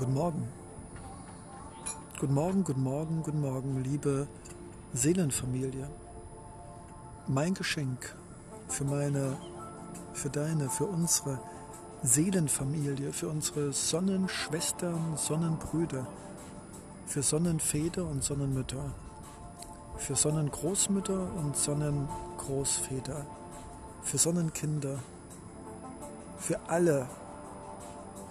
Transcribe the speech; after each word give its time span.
Guten 0.00 0.14
Morgen. 0.14 0.48
Guten 2.18 2.32
Morgen, 2.32 2.64
guten 2.64 2.82
Morgen, 2.82 3.22
guten 3.22 3.40
Morgen, 3.42 3.84
liebe 3.84 4.28
Seelenfamilie. 4.94 5.90
Mein 7.28 7.52
Geschenk 7.52 8.16
für 8.66 8.84
meine, 8.84 9.36
für 10.14 10.30
deine, 10.30 10.70
für 10.70 10.86
unsere 10.86 11.38
Seelenfamilie, 12.02 13.12
für 13.12 13.28
unsere 13.28 13.74
Sonnenschwestern, 13.74 15.18
Sonnenbrüder, 15.18 16.06
für 17.06 17.22
Sonnenväter 17.22 18.06
und 18.06 18.24
Sonnenmütter, 18.24 18.94
für 19.98 20.16
Sonnengroßmütter 20.16 21.28
und 21.36 21.58
Sonnengroßväter, 21.58 23.26
für 24.02 24.16
Sonnenkinder, 24.16 24.98
für 26.38 26.58
alle 26.68 27.06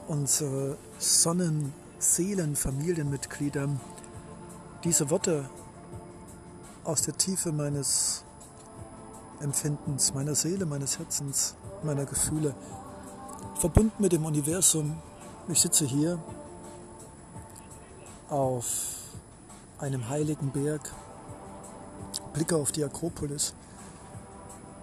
unsere 0.09 0.77
Sonnenseelenfamilienmitglieder 0.97 3.69
diese 4.83 5.09
Worte 5.11 5.47
aus 6.83 7.03
der 7.03 7.15
Tiefe 7.15 7.51
meines 7.51 8.23
Empfindens, 9.39 10.15
meiner 10.15 10.33
Seele, 10.33 10.65
meines 10.65 10.97
Herzens, 10.97 11.53
meiner 11.83 12.05
Gefühle, 12.05 12.55
verbunden 13.55 14.01
mit 14.01 14.11
dem 14.11 14.25
Universum. 14.25 14.97
Ich 15.47 15.61
sitze 15.61 15.85
hier 15.85 16.17
auf 18.29 18.65
einem 19.77 20.09
heiligen 20.09 20.49
Berg, 20.49 20.91
blicke 22.33 22.55
auf 22.55 22.71
die 22.71 22.83
Akropolis, 22.83 23.53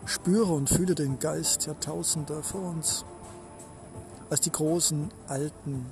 spüre 0.04 0.52
und 0.52 0.70
fühle 0.70 0.94
den 0.94 1.18
Geist 1.18 1.66
Jahrtausender 1.66 2.44
vor 2.44 2.70
uns 2.70 3.04
als 4.30 4.40
die 4.40 4.52
großen, 4.52 5.10
alten 5.28 5.86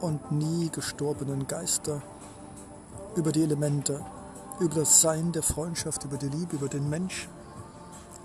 und 0.00 0.32
nie 0.32 0.70
gestorbenen 0.70 1.46
Geister 1.46 2.02
über 3.14 3.32
die 3.32 3.42
Elemente, 3.42 4.04
über 4.60 4.76
das 4.76 5.00
Sein 5.00 5.32
der 5.32 5.42
Freundschaft, 5.42 6.04
über 6.04 6.16
die 6.16 6.28
Liebe, 6.28 6.56
über 6.56 6.68
den 6.68 6.88
Mensch, 6.88 7.28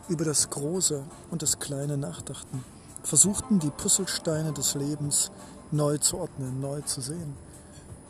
über 0.08 0.24
das 0.24 0.50
Große 0.50 1.04
und 1.30 1.42
das 1.42 1.60
Kleine 1.60 1.98
nachdachten, 1.98 2.64
versuchten 3.04 3.60
die 3.60 3.70
Puzzlesteine 3.70 4.54
des 4.54 4.76
Lebens 4.76 5.32
neu 5.72 5.98
zu 5.98 6.18
ordnen, 6.18 6.62
neu 6.62 6.82
zu 6.82 7.02
sehen. 7.02 7.36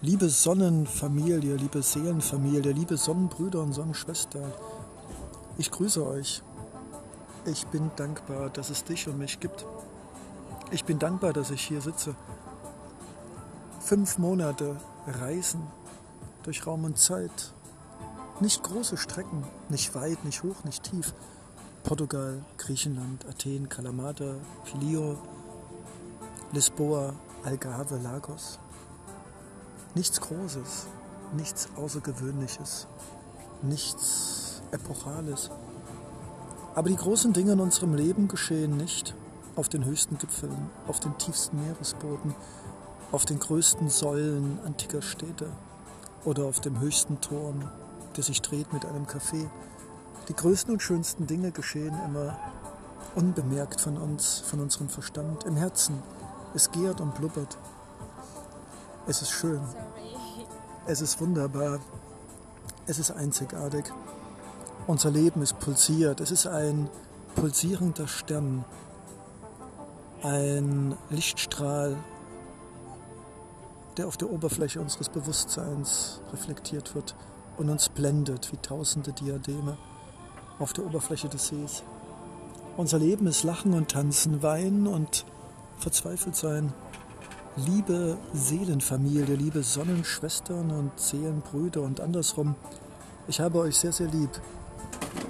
Liebe 0.02 0.30
Sonnenfamilie, 0.30 1.56
liebe 1.56 1.82
Seelenfamilie, 1.82 2.72
liebe 2.72 2.98
Sonnenbrüder 2.98 3.62
und 3.62 3.74
Sonnenschwestern, 3.74 4.54
ich 5.58 5.72
grüße 5.72 6.06
euch. 6.06 6.44
Ich 7.46 7.66
bin 7.68 7.90
dankbar, 7.96 8.52
dass 8.52 8.70
es 8.70 8.84
dich 8.84 9.08
und 9.08 9.18
mich 9.18 9.40
gibt. 9.40 9.66
Ich 10.70 10.84
bin 10.84 11.00
dankbar, 11.00 11.32
dass 11.32 11.50
ich 11.50 11.62
hier 11.62 11.80
sitze. 11.80 12.14
Fünf 13.80 14.18
Monate 14.18 14.76
Reisen 15.08 15.62
durch 16.44 16.68
Raum 16.68 16.84
und 16.84 16.98
Zeit. 16.98 17.54
Nicht 18.42 18.64
große 18.64 18.98
Strecken, 18.98 19.46
nicht 19.70 19.96
weit, 19.96 20.26
nicht 20.26 20.44
hoch, 20.44 20.66
nicht 20.66 20.84
tief. 20.84 21.14
Portugal, 21.84 22.44
Griechenland, 22.58 23.26
Athen, 23.30 23.70
Kalamata, 23.70 24.36
Filio, 24.66 25.18
Lisboa, 26.52 27.14
Algarve, 27.46 27.98
Lagos. 27.98 28.60
Nichts 29.96 30.20
Großes, 30.20 30.88
nichts 31.38 31.70
Außergewöhnliches, 31.78 32.88
nichts 33.62 34.62
Epochales. 34.72 35.50
Aber 36.76 36.90
die 36.90 36.98
großen 36.98 37.32
Dinge 37.32 37.54
in 37.54 37.62
unserem 37.62 37.94
Leben 37.94 38.28
geschehen 38.28 38.76
nicht 38.76 39.16
auf 39.58 39.70
den 39.70 39.86
höchsten 39.86 40.18
Gipfeln, 40.20 40.70
auf 40.88 41.00
den 41.00 41.18
tiefsten 41.18 41.60
Meeresboden, 41.60 42.36
auf 43.12 43.26
den 43.26 43.40
größten 43.40 43.90
Säulen 43.90 44.60
antiker 44.64 45.02
Städte 45.02 45.50
oder 46.24 46.46
auf 46.46 46.60
dem 46.60 46.80
höchsten 46.80 47.20
Turm, 47.22 47.70
der 48.16 48.24
sich 48.24 48.42
dreht 48.42 48.72
mit 48.72 48.86
einem 48.86 49.06
Café. 49.06 49.50
Die 50.30 50.36
größten 50.36 50.74
und 50.74 50.82
schönsten 50.82 51.26
Dinge 51.26 51.52
geschehen 51.52 51.98
immer 52.06 52.38
unbemerkt 53.16 53.82
von 53.82 53.98
uns, 53.98 54.40
von 54.40 54.60
unserem 54.60 54.90
Verstand, 54.90 55.44
im 55.46 55.56
Herzen. 55.56 56.04
Es 56.54 56.72
gärt 56.72 57.02
und 57.02 57.16
blubbert. 57.16 57.58
Es 59.08 59.22
ist 59.22 59.32
schön. 59.32 59.62
Es 60.86 61.02
ist 61.02 61.20
wunderbar. 61.20 61.80
Es 62.86 63.00
ist 63.00 63.12
einzigartig. 63.12 63.86
Unser 64.86 65.10
Leben 65.10 65.42
ist 65.42 65.60
pulsiert. 65.60 66.22
Es 66.22 66.30
ist 66.30 66.46
ein 66.46 66.90
pulsierender 67.36 68.08
Stern, 68.08 68.66
ein 70.24 70.96
Lichtstrahl, 71.10 71.96
der 73.98 74.08
auf 74.08 74.18
der 74.18 74.32
Oberfläche 74.32 74.80
unseres 74.80 75.10
Bewusstseins 75.10 76.22
reflektiert 76.32 76.96
wird 76.96 77.16
und 77.58 77.70
uns 77.70 77.90
blendet 77.90 78.52
wie 78.52 78.58
tausende 78.58 79.12
Diademe 79.12 79.78
auf 80.60 80.74
der 80.74 80.86
Oberfläche 80.86 81.30
des 81.30 81.48
Sees. 81.48 81.84
Unser 82.78 83.00
Leben 83.00 83.28
ist 83.28 83.44
Lachen 83.44 83.74
und 83.74 83.90
Tanzen, 83.90 84.44
Weinen 84.44 84.88
und 84.88 85.26
verzweifelt 85.80 86.36
sein. 86.36 86.74
Liebe 87.56 88.18
Seelenfamilie, 88.34 89.36
liebe 89.36 89.64
Sonnenschwestern 89.64 90.70
und 90.70 91.00
Seelenbrüder 91.00 91.82
und 91.82 92.02
andersrum, 92.02 92.56
ich 93.28 93.40
habe 93.40 93.60
euch 93.60 93.78
sehr, 93.78 93.92
sehr 93.92 94.08
lieb 94.08 94.30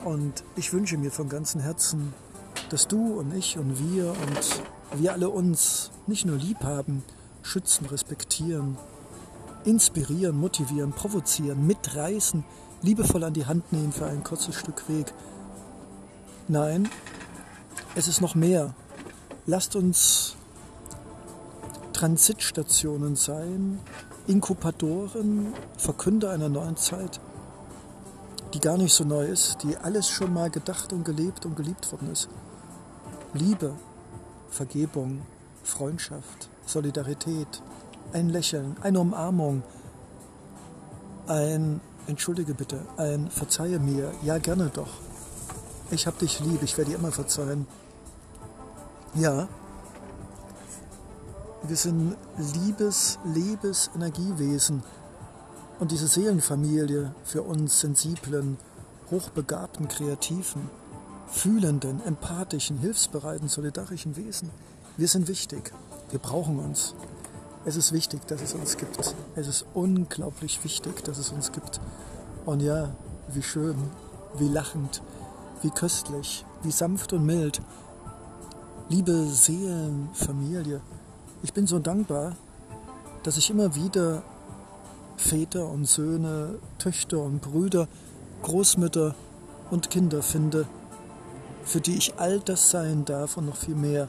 und 0.03 0.43
ich 0.57 0.73
wünsche 0.73 0.97
mir 0.97 1.11
von 1.11 1.29
ganzem 1.29 1.61
Herzen, 1.61 2.13
dass 2.69 2.87
du 2.87 3.17
und 3.19 3.33
ich 3.33 3.57
und 3.57 3.79
wir 3.79 4.09
und 4.09 4.61
wir 4.93 5.13
alle 5.13 5.29
uns 5.29 5.91
nicht 6.07 6.25
nur 6.25 6.37
lieb 6.37 6.63
haben, 6.63 7.03
schützen, 7.41 7.85
respektieren, 7.85 8.77
inspirieren, 9.65 10.37
motivieren, 10.37 10.91
provozieren, 10.93 11.65
mitreißen, 11.67 12.43
liebevoll 12.81 13.23
an 13.23 13.33
die 13.33 13.45
Hand 13.45 13.71
nehmen 13.73 13.91
für 13.91 14.05
ein 14.05 14.23
kurzes 14.23 14.55
Stück 14.55 14.87
Weg. 14.87 15.13
Nein, 16.47 16.89
es 17.95 18.07
ist 18.07 18.21
noch 18.21 18.35
mehr. 18.35 18.73
Lasst 19.45 19.75
uns 19.75 20.35
Transitstationen 21.93 23.15
sein, 23.15 23.79
Inkubatoren, 24.27 25.53
Verkünder 25.77 26.31
einer 26.31 26.49
neuen 26.49 26.77
Zeit, 26.77 27.19
die 28.53 28.59
gar 28.59 28.77
nicht 28.77 28.93
so 28.93 29.03
neu 29.03 29.25
ist, 29.25 29.63
die 29.63 29.77
alles 29.77 30.07
schon 30.09 30.33
mal 30.33 30.49
gedacht 30.49 30.93
und 30.93 31.03
gelebt 31.05 31.45
und 31.45 31.55
geliebt 31.55 31.91
worden 31.91 32.11
ist. 32.11 32.29
Liebe, 33.33 33.73
Vergebung, 34.49 35.21
Freundschaft, 35.63 36.49
Solidarität, 36.65 37.61
ein 38.13 38.29
Lächeln, 38.29 38.75
eine 38.81 38.99
Umarmung, 38.99 39.63
ein 41.27 41.81
Entschuldige 42.07 42.53
bitte, 42.53 42.79
ein 42.97 43.29
Verzeihe 43.29 43.79
mir, 43.79 44.11
ja 44.23 44.37
gerne 44.37 44.69
doch. 44.73 44.89
Ich 45.91 46.07
hab 46.07 46.17
dich 46.19 46.39
lieb, 46.39 46.63
ich 46.63 46.77
werde 46.77 46.91
dir 46.91 46.97
immer 46.97 47.11
verzeihen. 47.11 47.67
Ja, 49.13 49.47
wir 51.63 51.75
sind 51.75 52.15
Liebes, 52.53 53.19
Lebes, 53.25 53.89
Energiewesen 53.95 54.83
und 55.79 55.91
diese 55.91 56.07
Seelenfamilie 56.07 57.13
für 57.23 57.41
uns 57.41 57.79
sensiblen, 57.81 58.57
hochbegabten 59.11 59.87
Kreativen 59.87 60.69
fühlenden, 61.27 62.01
empathischen, 62.05 62.79
hilfsbereiten, 62.79 63.47
solidarischen 63.47 64.15
Wesen. 64.15 64.49
Wir 64.97 65.07
sind 65.07 65.27
wichtig. 65.27 65.73
Wir 66.09 66.19
brauchen 66.19 66.59
uns. 66.59 66.95
Es 67.65 67.75
ist 67.75 67.91
wichtig, 67.91 68.25
dass 68.27 68.41
es 68.41 68.53
uns 68.53 68.77
gibt. 68.77 69.15
Es 69.35 69.47
ist 69.47 69.65
unglaublich 69.73 70.63
wichtig, 70.63 71.03
dass 71.03 71.17
es 71.17 71.31
uns 71.31 71.51
gibt. 71.51 71.81
Und 72.45 72.61
ja, 72.61 72.95
wie 73.33 73.43
schön, 73.43 73.75
wie 74.37 74.47
lachend, 74.47 75.01
wie 75.61 75.69
köstlich, 75.69 76.45
wie 76.63 76.71
sanft 76.71 77.11
und 77.13 77.25
mild. 77.25 77.61
Liebe 78.89 79.25
Seelenfamilie, 79.25 80.79
ich 81.43 81.53
bin 81.53 81.67
so 81.67 81.79
dankbar, 81.79 82.37
dass 83.23 83.37
ich 83.37 83.49
immer 83.49 83.75
wieder 83.75 84.23
Väter 85.17 85.67
und 85.67 85.85
Söhne, 85.85 86.59
Töchter 86.77 87.21
und 87.21 87.41
Brüder, 87.41 87.89
Großmütter 88.43 89.13
und 89.69 89.89
Kinder 89.89 90.21
finde, 90.21 90.67
für 91.67 91.81
die 91.81 91.97
ich 91.97 92.17
all 92.17 92.39
das 92.39 92.71
sein 92.71 93.03
darf 93.03 93.35
und 93.35 93.45
noch 93.45 93.57
viel 93.57 93.75
mehr. 93.75 94.07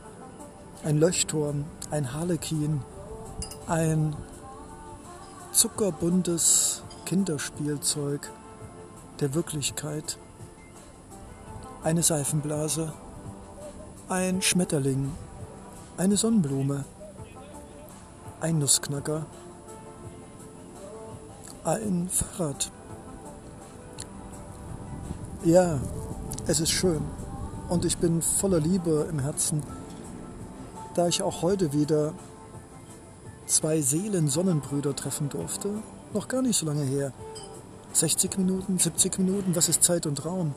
Ein 0.84 0.99
Leuchtturm, 0.99 1.64
ein 1.90 2.14
Harlekin, 2.14 2.82
ein 3.66 4.14
zuckerbuntes 5.50 6.82
Kinderspielzeug 7.05 8.31
der 9.19 9.34
Wirklichkeit, 9.34 10.19
eine 11.82 12.05
Seifenblase, 12.05 12.93
ein 14.08 14.40
Schmetterling, 14.40 15.10
eine 15.96 16.16
Sonnenblume, 16.16 16.84
ein 18.40 18.60
Nussknacker, 18.60 19.26
ein 21.64 22.08
Fahrrad. 22.08 22.70
Ja, 25.43 25.81
es 26.46 26.60
ist 26.60 26.70
schön 26.70 27.02
und 27.69 27.85
ich 27.85 27.99
bin 27.99 28.23
voller 28.23 28.61
Liebe 28.61 29.06
im 29.11 29.19
Herzen, 29.19 29.62
da 30.94 31.09
ich 31.09 31.23
auch 31.23 31.43
heute 31.43 31.73
wieder 31.73 32.15
zwei 33.47 33.81
Seelen-Sonnenbrüder 33.81 34.97
treffen 34.97 35.29
durfte. 35.29 35.70
Noch 36.15 36.29
gar 36.29 36.43
nicht 36.43 36.59
so 36.59 36.67
lange 36.67 36.85
her. 36.85 37.12
60 37.93 38.38
Minuten, 38.38 38.79
70 38.79 39.19
Minuten, 39.19 39.55
was 39.56 39.69
ist 39.69 39.82
Zeit 39.82 40.06
und 40.06 40.25
Raum? 40.25 40.55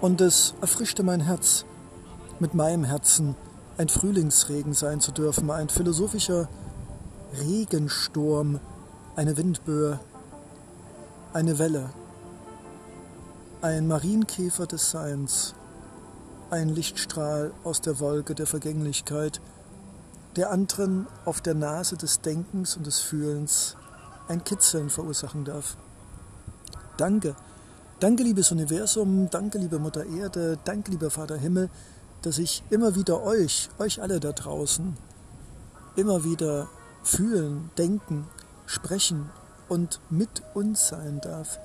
Und 0.00 0.20
es 0.20 0.54
erfrischte 0.60 1.02
mein 1.02 1.20
Herz, 1.20 1.64
mit 2.40 2.54
meinem 2.54 2.84
Herzen 2.84 3.34
ein 3.76 3.88
Frühlingsregen 3.88 4.72
sein 4.72 5.00
zu 5.00 5.12
dürfen, 5.12 5.50
ein 5.50 5.68
philosophischer 5.68 6.48
Regensturm, 7.40 8.60
eine 9.16 9.36
Windböe, 9.36 9.98
eine 11.32 11.58
Welle, 11.58 11.90
ein 13.60 13.86
Marienkäfer 13.86 14.66
des 14.66 14.90
Seins, 14.90 15.54
ein 16.50 16.68
Lichtstrahl 16.68 17.52
aus 17.64 17.80
der 17.80 18.00
Wolke 18.00 18.34
der 18.34 18.46
Vergänglichkeit, 18.46 19.40
der 20.36 20.50
anderen 20.50 21.06
auf 21.24 21.40
der 21.40 21.54
Nase 21.54 21.96
des 21.96 22.20
Denkens 22.20 22.76
und 22.76 22.86
des 22.86 23.00
Fühlens 23.00 23.76
ein 24.28 24.44
Kitzeln 24.44 24.90
verursachen 24.90 25.44
darf. 25.44 25.76
Danke, 26.96 27.34
danke 28.00 28.22
liebes 28.22 28.50
Universum, 28.52 29.28
danke 29.30 29.58
liebe 29.58 29.78
Mutter 29.78 30.06
Erde, 30.06 30.58
danke 30.64 30.90
lieber 30.90 31.10
Vater 31.10 31.36
Himmel, 31.36 31.70
dass 32.22 32.38
ich 32.38 32.62
immer 32.70 32.94
wieder 32.94 33.22
euch, 33.22 33.68
euch 33.78 34.00
alle 34.02 34.20
da 34.20 34.32
draußen, 34.32 34.96
immer 35.96 36.24
wieder 36.24 36.68
fühlen, 37.02 37.70
denken, 37.78 38.26
sprechen 38.66 39.30
und 39.68 40.00
mit 40.10 40.42
uns 40.54 40.88
sein 40.88 41.20
darf. 41.20 41.58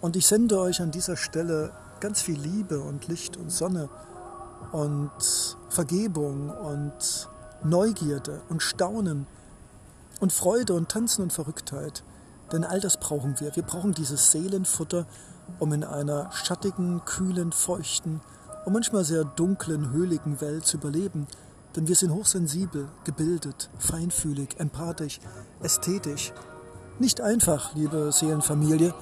Und 0.00 0.16
ich 0.16 0.26
sende 0.26 0.58
euch 0.58 0.80
an 0.80 0.90
dieser 0.90 1.16
Stelle 1.16 1.72
ganz 2.00 2.22
viel 2.22 2.38
Liebe 2.38 2.80
und 2.80 3.08
Licht 3.08 3.36
und 3.36 3.50
Sonne 3.50 3.88
und 4.72 5.10
Vergebung 5.68 6.50
und 6.50 7.28
Neugierde 7.64 8.42
und 8.48 8.62
Staunen 8.62 9.26
und 10.20 10.32
Freude 10.32 10.74
und 10.74 10.88
Tanzen 10.88 11.22
und 11.22 11.32
Verrücktheit. 11.32 12.04
Denn 12.52 12.64
all 12.64 12.80
das 12.80 12.98
brauchen 12.98 13.40
wir. 13.40 13.54
Wir 13.56 13.62
brauchen 13.62 13.92
dieses 13.92 14.30
Seelenfutter, 14.30 15.06
um 15.58 15.72
in 15.72 15.84
einer 15.84 16.30
schattigen, 16.32 17.04
kühlen, 17.04 17.52
feuchten 17.52 18.20
und 18.64 18.72
manchmal 18.72 19.04
sehr 19.04 19.24
dunklen, 19.24 19.90
höhligen 19.90 20.40
Welt 20.40 20.64
zu 20.64 20.76
überleben. 20.76 21.26
Denn 21.74 21.88
wir 21.88 21.96
sind 21.96 22.12
hochsensibel, 22.12 22.88
gebildet, 23.04 23.70
feinfühlig, 23.78 24.58
empathisch, 24.58 25.20
ästhetisch. 25.62 26.32
Nicht 26.98 27.20
einfach, 27.20 27.74
liebe 27.74 28.10
Seelenfamilie, 28.12 28.94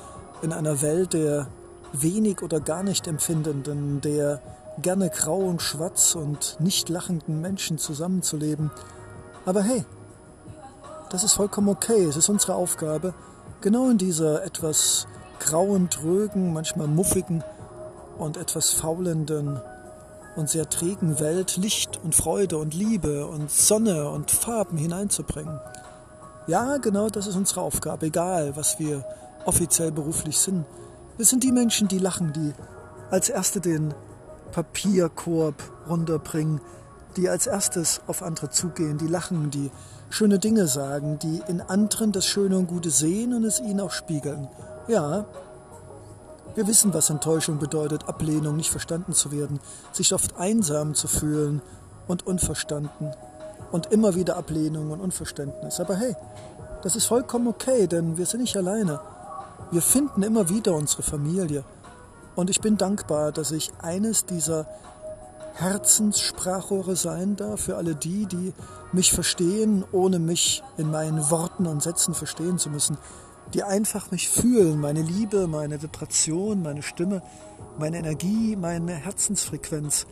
in 0.43 0.53
einer 0.53 0.83
Welt 0.83 1.13
der 1.13 1.49
wenig 2.03 2.43
oder 2.43 2.61
gar 2.61 2.83
nicht 2.83 3.07
empfindenden, 3.07 4.01
der 4.01 4.41
gerne 4.83 5.11
grau 5.11 5.39
und 5.39 5.63
schwarz 5.63 6.15
und 6.15 6.57
nicht 6.59 6.89
lachenden 6.89 7.41
Menschen 7.41 7.79
zusammenzuleben. 7.79 8.71
Aber 9.47 9.63
hey, 9.63 9.85
das 11.11 11.25
ist 11.25 11.35
vollkommen 11.35 11.69
okay. 11.69 12.05
Es 12.05 12.17
ist 12.17 12.29
unsere 12.29 12.55
Aufgabe, 12.55 13.15
genau 13.61 13.89
in 13.89 13.99
dieser 13.99 14.45
etwas 14.45 15.07
grauen, 15.39 15.91
trögen, 15.91 16.53
manchmal 16.53 16.89
muffigen 16.89 17.45
und 18.19 18.37
etwas 18.37 18.71
faulenden 18.71 19.61
und 20.37 20.49
sehr 20.49 20.69
trägen 20.69 21.21
Welt 21.21 21.57
Licht 21.57 22.01
und 22.03 22.15
Freude 22.15 22.59
und 22.59 22.75
Liebe 22.75 23.27
und 23.27 23.51
Sonne 23.51 24.11
und 24.11 24.31
Farben 24.31 24.77
hineinzubringen. 24.77 25.61
Ja, 26.47 26.79
genau 26.79 27.09
das 27.09 27.27
ist 27.27 27.37
unsere 27.37 27.61
Aufgabe, 27.63 28.07
egal 28.07 28.57
was 28.57 28.79
wir 28.79 29.05
offiziell 29.45 29.93
beruflich 29.93 30.39
sind. 30.39 30.67
Wir 31.17 31.25
sind 31.25 31.45
die 31.45 31.53
Menschen, 31.53 31.87
die 31.87 32.01
lachen, 32.01 32.33
die 32.33 32.53
als 33.11 33.29
Erste 33.29 33.61
den 33.61 33.95
Papierkorb 34.51 35.55
runterbringen, 35.89 36.61
die 37.17 37.29
als 37.29 37.47
erstes 37.47 38.01
auf 38.09 38.21
andere 38.21 38.51
zugehen, 38.51 38.99
die 38.99 39.07
lachen, 39.07 39.51
die 39.53 39.71
schöne 40.11 40.41
Dinge 40.41 40.67
sagen, 40.67 41.21
die 41.21 41.41
in 41.47 41.61
anderen 41.61 42.11
das 42.11 42.27
Schöne 42.27 42.59
und 42.59 42.67
Gute 42.67 42.91
sehen 42.91 43.33
und 43.33 43.45
es 43.45 43.61
ihnen 43.61 43.81
auch 43.81 43.93
spiegeln. 43.93 44.49
Ja, 44.89 45.25
wir 46.57 46.67
wissen, 46.67 46.93
was 46.93 47.11
Enttäuschung 47.11 47.59
bedeutet, 47.59 48.09
Ablehnung, 48.09 48.57
nicht 48.57 48.71
verstanden 48.71 49.13
zu 49.13 49.31
werden, 49.31 49.61
sich 49.93 50.15
oft 50.15 50.37
einsam 50.37 50.95
zu 50.95 51.07
fühlen 51.07 51.63
und 52.09 52.27
unverstanden 52.27 53.13
und 53.71 53.87
immer 53.93 54.17
wieder 54.17 54.37
Ablehnung 54.37 54.91
und 54.91 55.01
Unverständnis. 55.01 55.79
Aber 55.79 55.95
hey, 55.95 56.17
das 56.83 56.97
ist 56.97 57.07
vollkommen 57.07 57.47
okay, 57.47 57.87
denn 57.87 58.19
wir 58.19 58.27
sind 58.27 58.41
nicht 58.41 58.57
alleine. 58.57 59.01
Wir 59.71 59.83
finden 59.83 60.23
immer 60.23 60.49
wieder 60.49 60.75
unsere 60.75 61.03
Familie. 61.03 61.65
Und 62.37 62.51
ich 62.51 62.61
bin 62.61 62.77
dankbar, 62.77 63.33
dass 63.33 63.51
ich 63.51 63.73
eines 63.81 64.27
dieser 64.27 64.67
Herzenssprachrohre 65.55 66.97
sein 66.97 67.37
darf 67.37 67.63
für 67.63 67.77
alle 67.77 67.95
die, 67.95 68.27
die 68.27 68.53
mich 68.93 69.13
verstehen, 69.13 69.85
ohne 69.93 70.19
mich 70.19 70.63
in 70.77 70.91
meinen 70.91 71.31
Worten 71.31 71.67
und 71.67 71.83
Sätzen 71.83 72.13
verstehen 72.13 72.59
zu 72.59 72.71
müssen, 72.71 72.99
die 73.53 73.63
einfach 73.63 74.11
mich 74.11 74.29
fühlen, 74.29 74.81
meine 74.81 75.03
Liebe, 75.03 75.47
meine 75.47 75.81
Vibration, 75.81 76.63
meine 76.63 76.83
Stimme, 76.83 77.23
meine 77.79 77.99
Energie, 77.99 78.57
meine 78.57 78.95
Herzensfrequenz. 78.95 80.07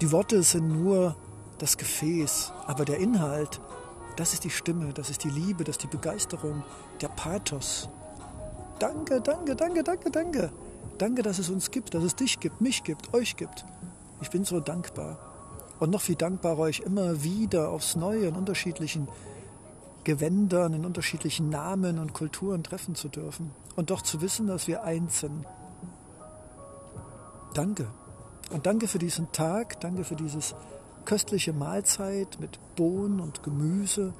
Die 0.00 0.10
Worte 0.10 0.42
sind 0.42 0.68
nur 0.68 1.14
das 1.58 1.76
Gefäß, 1.76 2.52
aber 2.66 2.84
der 2.84 2.98
Inhalt, 2.98 3.60
das 4.16 4.32
ist 4.32 4.42
die 4.42 4.50
Stimme, 4.50 4.92
das 4.92 5.10
ist 5.10 5.22
die 5.22 5.30
Liebe, 5.30 5.62
das 5.62 5.76
ist 5.76 5.84
die 5.84 5.96
Begeisterung, 5.96 6.64
der 7.00 7.08
Pathos, 7.08 7.88
Danke, 8.80 9.20
danke, 9.20 9.54
danke, 9.54 9.84
danke, 9.84 10.10
danke. 10.10 10.52
Danke, 10.96 11.22
dass 11.22 11.38
es 11.38 11.50
uns 11.50 11.70
gibt, 11.70 11.94
dass 11.94 12.02
es 12.02 12.16
dich 12.16 12.40
gibt, 12.40 12.60
mich 12.60 12.82
gibt, 12.82 13.12
euch 13.14 13.36
gibt. 13.36 13.64
Ich 14.22 14.30
bin 14.30 14.44
so 14.44 14.58
dankbar. 14.58 15.18
Und 15.78 15.90
noch 15.90 16.00
viel 16.00 16.16
dankbarer, 16.16 16.58
euch 16.58 16.80
immer 16.80 17.22
wieder 17.22 17.68
aufs 17.68 17.94
Neue 17.94 18.26
in 18.26 18.36
unterschiedlichen 18.36 19.06
Gewändern, 20.04 20.72
in 20.72 20.86
unterschiedlichen 20.86 21.50
Namen 21.50 21.98
und 21.98 22.14
Kulturen 22.14 22.62
treffen 22.62 22.94
zu 22.94 23.08
dürfen. 23.08 23.50
Und 23.76 23.90
doch 23.90 24.00
zu 24.00 24.22
wissen, 24.22 24.46
dass 24.46 24.66
wir 24.66 24.82
eins 24.82 25.20
sind. 25.20 25.44
Danke. 27.52 27.86
Und 28.50 28.64
danke 28.64 28.88
für 28.88 28.98
diesen 28.98 29.30
Tag, 29.32 29.78
danke 29.80 30.04
für 30.04 30.16
dieses 30.16 30.54
köstliche 31.04 31.52
Mahlzeit 31.52 32.38
mit 32.40 32.58
Bohnen 32.76 33.20
und 33.20 33.42
Gemüse 33.42 34.14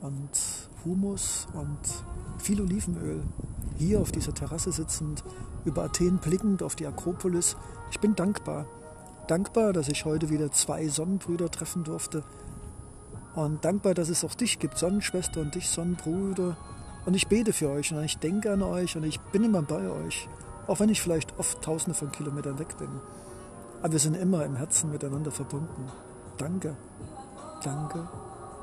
und 0.00 0.30
Humus 0.84 1.48
und 1.52 1.78
viel 2.38 2.60
Olivenöl 2.60 3.24
hier 3.78 4.00
auf 4.00 4.12
dieser 4.12 4.34
Terrasse 4.34 4.72
sitzend, 4.72 5.22
über 5.64 5.84
Athen 5.84 6.18
blickend 6.18 6.62
auf 6.62 6.74
die 6.74 6.86
Akropolis. 6.86 7.56
Ich 7.90 8.00
bin 8.00 8.14
dankbar. 8.14 8.66
Dankbar, 9.28 9.72
dass 9.72 9.88
ich 9.88 10.04
heute 10.04 10.30
wieder 10.30 10.50
zwei 10.50 10.88
Sonnenbrüder 10.88 11.50
treffen 11.50 11.84
durfte. 11.84 12.24
Und 13.34 13.64
dankbar, 13.64 13.94
dass 13.94 14.08
es 14.08 14.24
auch 14.24 14.34
dich 14.34 14.58
gibt, 14.58 14.78
Sonnenschwester 14.78 15.40
und 15.40 15.54
dich, 15.54 15.68
Sonnenbrüder. 15.68 16.56
Und 17.06 17.14
ich 17.14 17.28
bete 17.28 17.52
für 17.52 17.70
euch 17.70 17.92
und 17.92 18.02
ich 18.02 18.18
denke 18.18 18.52
an 18.52 18.62
euch 18.62 18.96
und 18.96 19.04
ich 19.04 19.20
bin 19.20 19.44
immer 19.44 19.62
bei 19.62 19.88
euch. 19.88 20.28
Auch 20.66 20.80
wenn 20.80 20.88
ich 20.88 21.00
vielleicht 21.00 21.38
oft 21.38 21.62
tausende 21.62 21.96
von 21.96 22.10
Kilometern 22.10 22.58
weg 22.58 22.76
bin. 22.78 22.88
Aber 23.80 23.92
wir 23.92 24.00
sind 24.00 24.16
immer 24.16 24.44
im 24.44 24.56
Herzen 24.56 24.90
miteinander 24.90 25.30
verbunden. 25.30 25.86
Danke, 26.36 26.76
danke, 27.62 28.08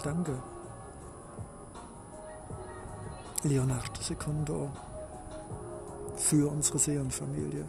danke. 0.03 0.43
Leonard 3.43 4.03
Secundo 4.03 4.71
für 6.17 6.49
unsere 6.49 6.79
Seelenfamilie. 6.79 7.65